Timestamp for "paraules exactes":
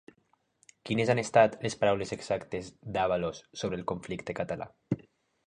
1.83-2.73